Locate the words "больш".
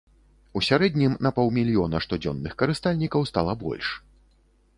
3.63-3.87